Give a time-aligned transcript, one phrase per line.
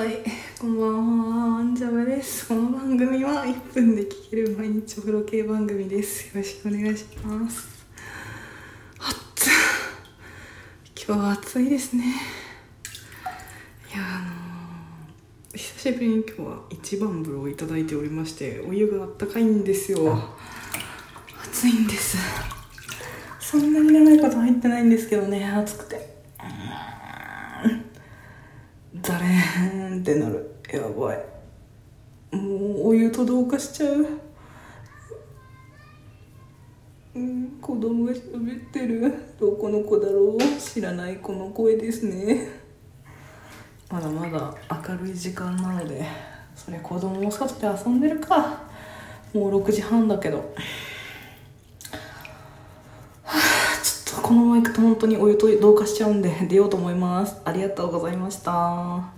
[0.00, 0.16] はい、
[0.58, 2.48] こんばんは、アンジャブです。
[2.48, 6.34] この番組は1分で聴ける毎日お風呂系番組です。
[6.34, 7.84] よろしくお願いします。
[8.98, 9.52] 暑っ
[11.06, 12.04] 今日は暑いですね。
[13.94, 20.18] いや、あのー久しぶりに今日は一番風呂をいただいておりまして、お湯があったかいんですよ。
[21.44, 22.16] 暑いんです。
[23.38, 26.22] そんなに長いこと入ってないんですけどね、暑くて。
[29.02, 30.54] ザレーンってなる。
[30.72, 31.24] やばい。
[32.36, 32.42] も
[32.84, 34.06] うお湯と同化しちゃう。
[37.16, 39.12] うん子供が喋ってる。
[39.40, 40.38] どこの子だろう？
[40.60, 42.48] 知らない子の声ですね。
[43.90, 44.54] まだまだ
[44.88, 46.06] 明るい時間なので
[46.54, 48.62] それ子供も外で遊んでるか。
[49.34, 50.54] もう6時半だけど。
[53.82, 57.40] ちょっとこのまま行くと本当にお湯と同化しちゃうんで出ようと思います。
[57.44, 59.12] ありがとうございました。